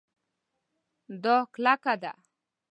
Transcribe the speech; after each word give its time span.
دا 1.23 1.37
کلکه 1.53 1.93
ده 2.01 2.13